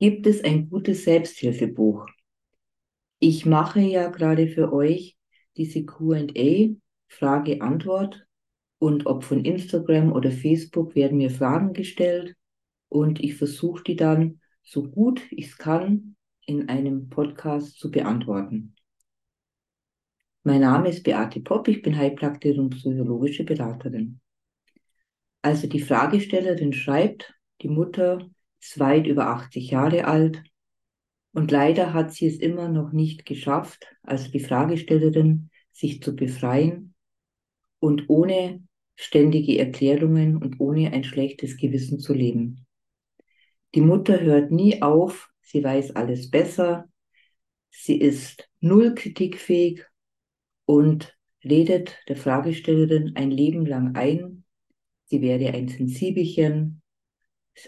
Gibt 0.00 0.26
es 0.26 0.42
ein 0.42 0.70
gutes 0.70 1.04
Selbsthilfebuch? 1.04 2.06
Ich 3.18 3.44
mache 3.44 3.80
ja 3.80 4.08
gerade 4.08 4.48
für 4.48 4.72
euch 4.72 5.18
diese 5.58 5.84
QA, 5.84 6.74
Frage-Antwort. 7.08 8.26
Und 8.78 9.04
ob 9.04 9.24
von 9.24 9.44
Instagram 9.44 10.10
oder 10.10 10.30
Facebook 10.30 10.94
werden 10.94 11.18
mir 11.18 11.30
Fragen 11.30 11.74
gestellt 11.74 12.34
und 12.88 13.22
ich 13.22 13.34
versuche 13.34 13.84
die 13.84 13.96
dann 13.96 14.40
so 14.62 14.84
gut 14.84 15.20
ich 15.30 15.48
es 15.48 15.58
kann 15.58 16.16
in 16.46 16.70
einem 16.70 17.10
Podcast 17.10 17.78
zu 17.78 17.90
beantworten. 17.90 18.74
Mein 20.44 20.62
Name 20.62 20.88
ist 20.88 21.02
Beate 21.02 21.40
Popp, 21.40 21.68
ich 21.68 21.82
bin 21.82 21.94
Heilpraktikerin 21.94 22.60
und 22.60 22.70
psychologische 22.70 23.44
Beraterin. 23.44 24.18
Also 25.42 25.66
die 25.66 25.80
Fragestellerin 25.80 26.72
schreibt, 26.72 27.34
die 27.60 27.68
Mutter 27.68 28.30
ist 28.60 28.78
weit 28.78 29.06
über 29.06 29.28
80 29.28 29.70
Jahre 29.70 30.04
alt 30.06 30.42
und 31.32 31.50
leider 31.50 31.92
hat 31.92 32.12
sie 32.12 32.26
es 32.26 32.36
immer 32.36 32.68
noch 32.68 32.92
nicht 32.92 33.24
geschafft, 33.24 33.86
also 34.02 34.30
die 34.30 34.40
Fragestellerin, 34.40 35.50
sich 35.72 36.02
zu 36.02 36.14
befreien 36.14 36.94
und 37.78 38.08
ohne 38.08 38.62
ständige 38.96 39.58
Erklärungen 39.58 40.36
und 40.36 40.60
ohne 40.60 40.92
ein 40.92 41.04
schlechtes 41.04 41.56
Gewissen 41.56 42.00
zu 42.00 42.12
leben. 42.12 42.66
Die 43.74 43.80
Mutter 43.80 44.20
hört 44.20 44.50
nie 44.50 44.82
auf, 44.82 45.30
sie 45.40 45.62
weiß 45.64 45.96
alles 45.96 46.30
besser, 46.30 46.88
sie 47.70 47.98
ist 47.98 48.50
null 48.60 48.94
kritikfähig 48.94 49.84
und 50.66 51.16
redet 51.44 51.96
der 52.08 52.16
Fragestellerin 52.16 53.12
ein 53.14 53.30
Leben 53.30 53.64
lang 53.64 53.94
ein, 53.94 54.44
sie 55.04 55.22
wäre 55.22 55.54
ein 55.54 55.68
Sensibelchen 55.68 56.79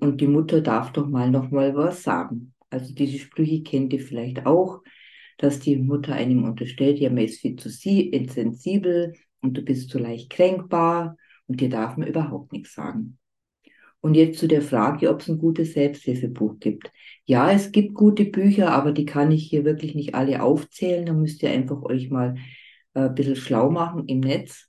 und 0.00 0.20
die 0.20 0.26
Mutter 0.26 0.60
darf 0.60 0.92
doch 0.92 1.08
mal 1.08 1.30
noch 1.30 1.50
mal 1.50 1.74
was 1.74 2.02
sagen. 2.02 2.54
Also 2.70 2.94
diese 2.94 3.18
Sprüche 3.18 3.62
kennt 3.62 3.92
ihr 3.92 4.00
vielleicht 4.00 4.46
auch, 4.46 4.82
dass 5.38 5.60
die 5.60 5.76
Mutter 5.76 6.14
einem 6.14 6.44
unterstellt, 6.44 6.98
ja, 6.98 7.10
man 7.10 7.24
ist 7.24 7.40
viel 7.40 7.56
zu 7.56 7.68
sensibel 7.68 9.14
und 9.40 9.56
du 9.56 9.62
bist 9.62 9.90
zu 9.90 9.98
leicht 9.98 10.30
kränkbar 10.30 11.16
und 11.46 11.60
dir 11.60 11.68
darf 11.68 11.96
man 11.96 12.08
überhaupt 12.08 12.52
nichts 12.52 12.74
sagen. 12.74 13.18
Und 14.00 14.14
jetzt 14.14 14.38
zu 14.38 14.46
der 14.46 14.60
Frage, 14.60 15.08
ob 15.08 15.22
es 15.22 15.28
ein 15.28 15.38
gutes 15.38 15.72
Selbsthilfebuch 15.72 16.58
gibt. 16.60 16.92
Ja, 17.24 17.50
es 17.50 17.72
gibt 17.72 17.94
gute 17.94 18.26
Bücher, 18.26 18.70
aber 18.70 18.92
die 18.92 19.06
kann 19.06 19.32
ich 19.32 19.48
hier 19.48 19.64
wirklich 19.64 19.94
nicht 19.94 20.14
alle 20.14 20.42
aufzählen. 20.42 21.06
Da 21.06 21.14
müsst 21.14 21.42
ihr 21.42 21.50
einfach 21.50 21.82
euch 21.84 22.10
mal 22.10 22.34
äh, 22.92 23.00
ein 23.00 23.14
bisschen 23.14 23.36
schlau 23.36 23.70
machen 23.70 24.06
im 24.06 24.20
Netz. 24.20 24.68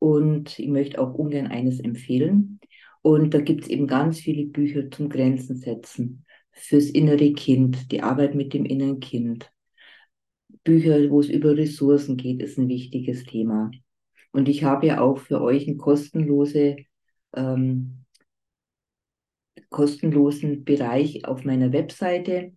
Und 0.00 0.58
ich 0.58 0.66
möchte 0.66 1.00
auch 1.00 1.14
ungern 1.14 1.46
eines 1.46 1.78
empfehlen. 1.78 2.58
Und 3.04 3.34
da 3.34 3.40
gibt 3.42 3.64
es 3.64 3.68
eben 3.68 3.86
ganz 3.86 4.18
viele 4.18 4.46
Bücher 4.46 4.90
zum 4.90 5.10
Grenzen 5.10 5.56
setzen 5.56 6.24
fürs 6.52 6.86
innere 6.86 7.34
Kind, 7.34 7.92
die 7.92 8.02
Arbeit 8.02 8.34
mit 8.34 8.54
dem 8.54 8.64
inneren 8.64 8.98
Kind. 8.98 9.52
Bücher, 10.64 11.10
wo 11.10 11.20
es 11.20 11.28
über 11.28 11.54
Ressourcen 11.54 12.16
geht, 12.16 12.40
ist 12.40 12.56
ein 12.56 12.68
wichtiges 12.68 13.24
Thema. 13.24 13.70
Und 14.32 14.48
ich 14.48 14.64
habe 14.64 14.86
ja 14.86 15.02
auch 15.02 15.18
für 15.18 15.42
euch 15.42 15.68
einen 15.68 15.76
kostenlose, 15.76 16.76
ähm, 17.34 18.06
kostenlosen 19.68 20.64
Bereich 20.64 21.26
auf 21.26 21.44
meiner 21.44 21.74
Webseite. 21.74 22.54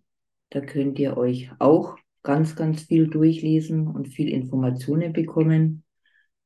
Da 0.48 0.62
könnt 0.62 0.98
ihr 0.98 1.18
euch 1.18 1.50
auch 1.58 1.98
ganz, 2.22 2.56
ganz 2.56 2.84
viel 2.84 3.08
durchlesen 3.08 3.86
und 3.86 4.08
viel 4.08 4.30
Informationen 4.30 5.12
bekommen. 5.12 5.84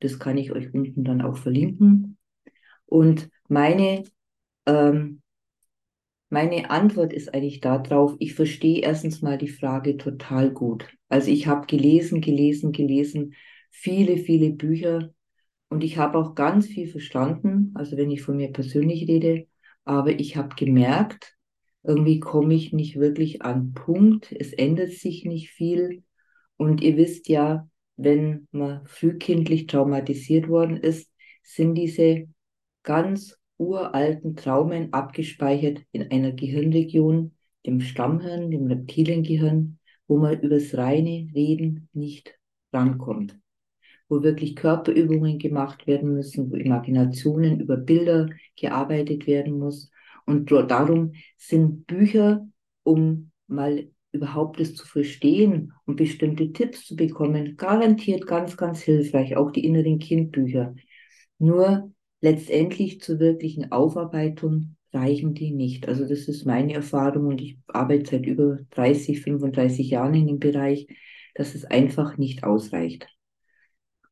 Das 0.01 0.19
kann 0.19 0.39
ich 0.39 0.51
euch 0.51 0.75
unten 0.75 1.05
dann 1.05 1.23
auch 1.23 1.37
verlinken. 1.37 2.19
Und 2.85 3.31
meine 3.53 4.05
ähm, 4.67 5.23
meine 6.33 6.71
Antwort 6.71 7.13
ist 7.13 7.35
eigentlich 7.35 7.61
darauf, 7.61 8.17
ich 8.19 8.35
verstehe 8.35 8.81
erstens 8.81 9.21
mal 9.21 9.37
die 9.37 9.49
Frage 9.49 9.99
total 9.99 10.51
gut. 10.51 10.89
Also 11.11 11.31
ich 11.31 11.47
habe 11.47 11.67
gelesen, 11.67 12.23
gelesen, 12.23 12.73
gelesen, 12.73 13.35
viele, 13.71 14.17
viele 14.17 14.49
Bücher 14.51 15.13
und 15.69 15.85
ich 15.85 15.99
habe 15.99 16.17
auch 16.17 16.35
ganz 16.35 16.67
viel 16.67 16.89
verstanden, 16.89 17.73
also 17.75 17.99
wenn 17.99 18.11
ich 18.11 18.23
von 18.23 18.39
mir 18.39 18.51
persönlich 18.51 19.07
rede, 19.09 19.47
aber 19.85 20.19
ich 20.19 20.37
habe 20.37 20.57
gemerkt, 20.57 21.37
irgendwie 21.83 22.19
komme 22.19 22.55
ich 22.55 22.73
nicht 22.73 22.97
wirklich 22.99 23.43
an 23.43 23.75
Punkt, 23.75 24.33
es 24.33 24.55
ändert 24.55 24.93
sich 24.93 25.27
nicht 25.27 25.51
viel 25.51 26.03
und 26.57 26.81
ihr 26.81 26.97
wisst 26.97 27.29
ja, 27.29 27.69
wenn 27.97 28.49
man 28.53 28.87
frühkindlich 28.87 29.67
traumatisiert 29.67 30.49
worden 30.49 30.79
ist, 30.79 31.11
sind 31.43 31.75
diese 31.75 32.29
ganz 32.83 33.37
uralten 33.59 34.37
Traumen 34.37 34.93
abgespeichert 34.93 35.81
in 35.93 36.11
einer 36.11 36.33
Gehirnregion, 36.33 37.33
dem 37.67 37.81
Stammhirn, 37.81 38.51
dem 38.51 38.67
Reptiliengehirn, 38.67 39.79
wo 40.09 40.19
man 40.19 40.41
übers 40.41 40.77
reine 40.77 41.29
Reden 41.35 41.89
nicht 41.93 42.39
rankommt. 42.73 43.39
Wo 44.09 44.23
wirklich 44.23 44.57
Körperübungen 44.57 45.39
gemacht 45.39 45.87
werden 45.87 46.15
müssen, 46.15 46.51
wo 46.51 46.57
Imaginationen 46.57 47.61
über 47.61 47.77
Bilder 47.77 48.29
gearbeitet 48.57 49.27
werden 49.27 49.59
muss. 49.59 49.91
Und 50.27 50.51
darum 50.51 51.13
sind 51.37 51.87
Bücher, 51.87 52.47
um 52.83 53.31
mal 53.47 53.89
überhaupt 54.13 54.61
es 54.61 54.75
zu 54.75 54.87
verstehen 54.87 55.73
und 55.87 55.97
bestimmte 55.97 56.53
Tipps 56.53 56.85
zu 56.85 56.97
bekommen, 56.97 57.57
garantiert 57.57 58.27
ganz, 58.27 58.57
ganz 58.57 58.83
hilfreich. 58.83 59.37
Auch 59.37 59.51
die 59.51 59.65
inneren 59.65 59.99
Kindbücher. 59.99 60.75
Nur 61.39 61.91
letztendlich 62.23 63.03
zur 63.03 63.19
wirklichen 63.19 63.73
Aufarbeitung 63.73 64.77
reichen 64.95 65.35
die 65.35 65.51
nicht. 65.51 65.89
Also 65.89 66.07
das 66.09 66.29
ist 66.29 66.47
meine 66.47 66.73
Erfahrung 66.73 67.27
und 67.27 67.43
ich 67.43 67.59
arbeite 67.67 68.13
seit 68.13 68.27
über 68.27 68.59
30, 68.71 69.21
35 69.21 69.91
Jahren 69.91 70.15
in 70.15 70.27
dem 70.27 70.39
Bereich, 70.39 70.87
dass 71.35 71.55
es 71.55 71.65
einfach 71.65 72.17
nicht 72.17 72.45
ausreicht. 72.45 73.09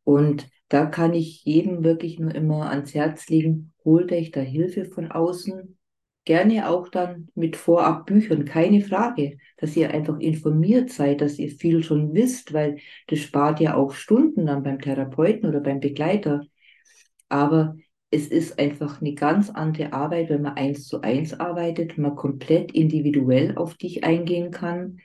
Und 0.05 0.49
da 0.69 0.87
kann 0.87 1.15
ich 1.15 1.45
jedem 1.45 1.85
wirklich 1.85 2.19
nur 2.19 2.35
immer 2.35 2.71
ans 2.71 2.95
Herz 2.95 3.29
legen, 3.29 3.73
holt 3.85 4.13
euch 4.13 4.31
da 4.31 4.41
Hilfe 4.41 4.87
von 4.87 5.11
außen, 5.11 5.79
gerne 6.25 6.69
auch 6.69 6.89
dann 6.89 7.29
mit 7.35 7.57
vorab 7.57 8.07
Büchern, 8.07 8.45
keine 8.45 8.81
Frage, 8.81 9.39
dass 9.57 9.77
ihr 9.77 9.91
einfach 9.91 10.19
informiert 10.19 10.91
seid, 10.91 11.21
dass 11.21 11.39
ihr 11.39 11.51
viel 11.51 11.83
schon 11.83 12.15
wisst, 12.15 12.53
weil 12.53 12.79
das 13.09 13.21
spart 13.21 13.61
ja 13.61 13.75
auch 13.75 13.93
Stunden 13.93 14.47
dann 14.47 14.63
beim 14.63 14.81
Therapeuten 14.81 15.49
oder 15.49 15.61
beim 15.61 15.81
Begleiter. 15.81 16.43
Aber 17.29 17.77
es 18.11 18.27
ist 18.27 18.59
einfach 18.59 19.01
eine 19.01 19.15
ganz 19.15 19.51
andere 19.51 19.93
Arbeit, 19.93 20.31
wenn 20.31 20.43
man 20.43 20.57
eins 20.57 20.89
zu 20.89 21.01
eins 21.03 21.39
arbeitet, 21.39 21.97
man 21.97 22.17
komplett 22.17 22.73
individuell 22.73 23.57
auf 23.57 23.75
dich 23.75 24.03
eingehen 24.05 24.51
kann. 24.51 24.99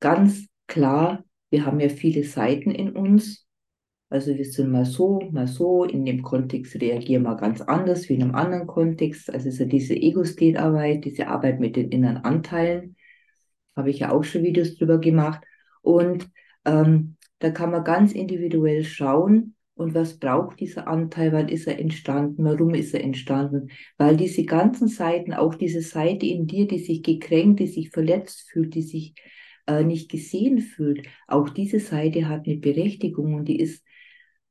Ganz 0.00 0.46
klar, 0.66 1.24
wir 1.50 1.64
haben 1.64 1.80
ja 1.80 1.88
viele 1.88 2.24
Seiten 2.24 2.70
in 2.70 2.94
uns. 2.94 3.46
Also 4.10 4.36
wir 4.36 4.44
sind 4.44 4.70
mal 4.70 4.84
so, 4.84 5.20
mal 5.32 5.46
so, 5.46 5.84
in 5.84 6.04
dem 6.04 6.22
Kontext 6.22 6.74
reagieren 6.80 7.24
wir 7.24 7.36
ganz 7.36 7.60
anders 7.62 8.08
wie 8.08 8.14
in 8.14 8.22
einem 8.22 8.34
anderen 8.34 8.66
Kontext. 8.66 9.30
Also 9.32 9.48
ja 9.50 9.66
diese 9.66 9.94
Ego-State-Arbeit, 9.94 11.04
diese 11.04 11.28
Arbeit 11.28 11.60
mit 11.60 11.76
den 11.76 11.90
inneren 11.90 12.18
Anteilen, 12.18 12.96
habe 13.76 13.90
ich 13.90 14.00
ja 14.00 14.12
auch 14.12 14.24
schon 14.24 14.42
Videos 14.42 14.76
drüber 14.76 14.98
gemacht. 14.98 15.42
Und 15.82 16.28
ähm, 16.64 17.16
da 17.38 17.50
kann 17.50 17.70
man 17.70 17.84
ganz 17.84 18.12
individuell 18.12 18.84
schauen, 18.84 19.54
und 19.78 19.94
was 19.94 20.18
braucht 20.18 20.58
dieser 20.58 20.88
Anteil, 20.88 21.32
wann 21.32 21.48
ist 21.48 21.68
er 21.68 21.78
entstanden, 21.78 22.44
warum 22.44 22.74
ist 22.74 22.94
er 22.94 23.04
entstanden, 23.04 23.70
weil 23.96 24.16
diese 24.16 24.44
ganzen 24.44 24.88
Seiten, 24.88 25.32
auch 25.32 25.54
diese 25.54 25.82
Seite 25.82 26.26
in 26.26 26.46
dir, 26.48 26.66
die 26.66 26.80
sich 26.80 27.02
gekränkt, 27.02 27.60
die 27.60 27.68
sich 27.68 27.90
verletzt 27.90 28.50
fühlt, 28.50 28.74
die 28.74 28.82
sich 28.82 29.14
äh, 29.68 29.84
nicht 29.84 30.10
gesehen 30.10 30.58
fühlt, 30.58 31.06
auch 31.28 31.48
diese 31.48 31.78
Seite 31.78 32.28
hat 32.28 32.46
eine 32.46 32.56
Berechtigung 32.56 33.34
und 33.34 33.44
die 33.46 33.60
ist 33.60 33.84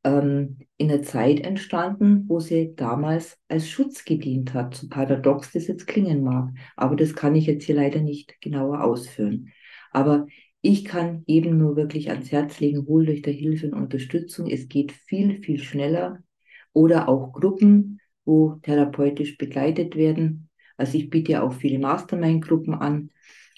ähm, 0.05 0.59
in 0.77 0.89
einer 0.89 1.01
Zeit 1.01 1.41
entstanden, 1.41 2.23
wo 2.29 2.39
sie 2.39 2.73
damals 2.75 3.37
als 3.49 3.67
Schutz 3.69 4.05
gedient 4.05 4.53
hat, 4.53 4.75
so 4.75 4.87
paradox 4.87 5.51
das 5.51 5.67
jetzt 5.67 5.87
klingen 5.87 6.23
mag, 6.23 6.51
aber 6.77 6.95
das 6.95 7.15
kann 7.15 7.35
ich 7.35 7.47
jetzt 7.47 7.65
hier 7.65 7.75
leider 7.75 7.99
nicht 7.99 8.39
genauer 8.39 8.81
ausführen. 8.81 9.51
Aber 9.91 10.27
ich 10.67 10.83
kann 10.83 11.23
jedem 11.27 11.57
nur 11.57 11.77
wirklich 11.77 12.09
ans 12.09 12.29
Herz 12.29 12.59
legen, 12.59 12.85
holt 12.87 13.07
euch 13.07 13.21
da 13.21 13.31
Hilfe 13.31 13.67
und 13.67 13.73
Unterstützung. 13.73 14.49
Es 14.49 14.67
geht 14.67 14.91
viel, 14.91 15.41
viel 15.41 15.59
schneller. 15.59 16.21
Oder 16.73 17.07
auch 17.07 17.31
Gruppen, 17.31 18.01
wo 18.25 18.55
therapeutisch 18.63 19.37
begleitet 19.37 19.95
werden. 19.95 20.49
Also 20.75 20.97
ich 20.97 21.09
biete 21.09 21.31
ja 21.31 21.43
auch 21.43 21.53
viele 21.53 21.79
Mastermind-Gruppen 21.79 22.73
an, 22.73 23.11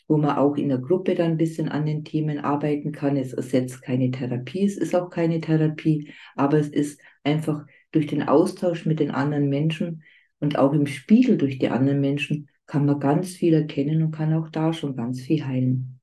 wo 0.08 0.18
man 0.18 0.38
auch 0.38 0.56
in 0.56 0.70
der 0.70 0.78
Gruppe 0.78 1.16
dann 1.16 1.32
ein 1.32 1.38
bisschen 1.38 1.68
an 1.68 1.88
den 1.88 2.04
Themen 2.04 2.38
arbeiten 2.38 2.92
kann. 2.92 3.18
Es 3.18 3.34
ersetzt 3.34 3.82
keine 3.82 4.12
Therapie, 4.12 4.66
es 4.66 4.78
ist 4.78 4.94
auch 4.94 5.10
keine 5.10 5.42
Therapie, 5.42 6.14
aber 6.36 6.60
es 6.60 6.70
ist 6.70 7.02
einfach 7.24 7.66
durch 7.92 8.06
den 8.06 8.22
Austausch 8.22 8.86
mit 8.86 9.00
den 9.00 9.10
anderen 9.10 9.50
Menschen 9.50 10.04
und 10.40 10.60
auch 10.60 10.74
im 10.74 10.86
Spiegel 10.86 11.40
durch 11.40 11.58
die 11.58 11.70
anderen 11.70 12.02
Menschen 12.02 12.50
kann 12.68 12.86
man 12.86 13.00
ganz 13.00 13.32
viel 13.32 13.56
erkennen 13.56 14.04
und 14.04 14.12
kann 14.12 14.32
auch 14.34 14.50
da 14.50 14.74
schon 14.74 14.96
ganz 14.96 15.22
viel 15.22 15.44
heilen. 15.44 15.99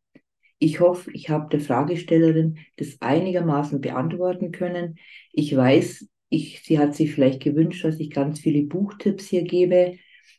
Ich 0.58 0.80
hoffe, 0.80 1.10
ich 1.12 1.28
habe 1.28 1.48
der 1.50 1.60
Fragestellerin 1.60 2.58
das 2.76 2.96
einigermaßen 3.00 3.80
beantworten 3.80 4.52
können. 4.52 4.96
Ich 5.32 5.54
weiß, 5.54 6.08
ich, 6.30 6.62
sie 6.64 6.78
hat 6.78 6.94
sich 6.94 7.12
vielleicht 7.14 7.42
gewünscht, 7.42 7.84
dass 7.84 8.00
ich 8.00 8.10
ganz 8.10 8.40
viele 8.40 8.62
Buchtipps 8.64 9.26
hier 9.26 9.42
gebe, 9.44 9.98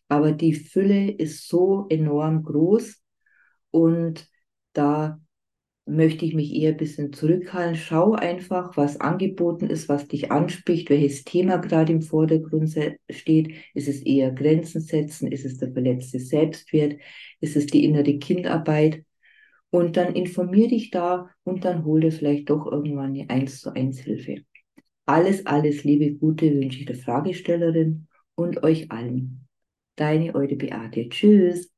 aber 0.10 0.32
die 0.32 0.54
Fülle 0.54 1.12
ist 1.12 1.48
so 1.48 1.86
enorm 1.90 2.44
groß 2.44 3.02
Und 3.72 4.30
da 4.74 5.20
möchte 5.86 6.26
ich 6.26 6.36
mich 6.36 6.54
eher 6.56 6.72
ein 6.72 6.78
bisschen 6.78 7.14
zurückhalten. 7.14 7.76
Schau 7.78 8.14
einfach, 8.14 8.78
was 8.78 9.00
angeboten 9.02 9.70
ist, 9.70 9.90
was 9.90 10.08
dich 10.08 10.32
anspricht, 10.32 10.90
welches 10.90 11.24
Thema 11.26 11.58
gerade 11.58 11.94
im 11.94 12.02
Vordergrund 12.02 12.76
steht. 13.12 13.56
Ist 13.74 13.88
es 13.90 14.02
eher 14.04 14.32
Grenzen 14.32 14.82
setzen? 14.82 15.32
Ist 15.32 15.46
es 15.46 15.58
der 15.58 15.74
verletzte 15.74 16.20
Selbstwert? 16.20 17.00
Ist 17.42 17.56
es 17.58 17.68
die 17.68 17.86
innere 17.86 18.20
Kindarbeit? 18.20 19.04
Und 19.70 19.98
dann 19.98 20.16
informier 20.16 20.70
dich 20.70 20.92
da 20.92 21.30
und 21.44 21.66
dann 21.66 21.84
hol 21.84 22.02
dir 22.02 22.12
vielleicht 22.12 22.50
doch 22.50 22.66
irgendwann 22.66 23.14
eine 23.14 23.30
1 23.30 23.62
zu 23.62 23.72
1 23.76 24.00
Hilfe. 24.00 24.44
Alles, 25.06 25.46
alles 25.46 25.84
Liebe, 25.84 26.16
Gute 26.16 26.54
wünsche 26.54 26.80
ich 26.80 26.86
der 26.86 26.96
Fragestellerin 26.96 28.08
und 28.36 28.64
euch 28.64 28.92
allen. 28.92 29.48
Deine 29.96 30.36
Eude 30.36 30.56
Beate. 30.56 31.10
Tschüss. 31.10 31.72